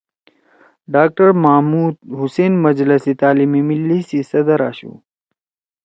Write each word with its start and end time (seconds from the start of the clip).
ڈاکٹر 0.93 1.27
محمود 1.43 1.93
حُسین 2.19 2.53
مجلس 2.65 3.03
تعلیم 3.21 3.53
ملّی 3.69 3.99
سی 4.07 4.19
صدر 4.31 4.59
آشُو 4.69 4.93